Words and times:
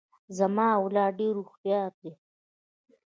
زما 0.37 0.67
اولاد 0.79 1.11
ډیر 1.19 1.33
هوښیار 1.39 1.91
دي. 2.01 2.11